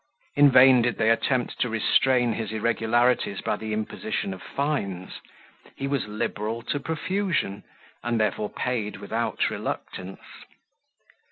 [0.35, 5.19] In vain did they attempt to restrain his irregularities by the imposition of fines;
[5.75, 7.63] he was liberal to profusion,
[8.03, 10.21] and therefore paid without reluctance.